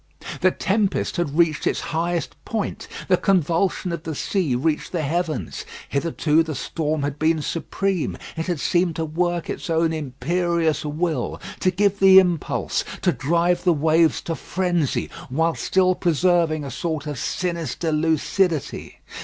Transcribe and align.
The 0.39 0.49
tempest 0.49 1.17
had 1.17 1.37
reached 1.37 1.67
its 1.67 1.79
highest 1.93 2.33
point. 2.43 2.87
The 3.07 3.17
convulsion 3.17 3.91
of 3.91 4.01
the 4.01 4.15
sea 4.15 4.55
reached 4.55 4.91
the 4.91 5.03
heavens. 5.03 5.63
Hitherto 5.89 6.41
the 6.41 6.55
storm 6.55 7.03
had 7.03 7.19
been 7.19 7.43
supreme, 7.43 8.17
it 8.35 8.47
had 8.47 8.59
seemed 8.59 8.95
to 8.95 9.05
work 9.05 9.47
its 9.47 9.69
own 9.69 9.93
imperious 9.93 10.83
will, 10.83 11.39
to 11.59 11.69
give 11.69 11.99
the 11.99 12.17
impulse, 12.17 12.83
to 13.03 13.11
drive 13.11 13.63
the 13.63 13.73
waves 13.73 14.21
to 14.21 14.33
frenzy, 14.33 15.11
while 15.29 15.53
still 15.53 15.93
preserving 15.93 16.63
a 16.63 16.71
sort 16.71 17.05
of 17.05 17.19
sinister 17.19 17.91
lucidity. 17.91 19.01